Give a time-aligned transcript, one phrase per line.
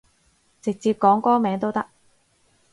[0.63, 1.85] 直接講歌名都得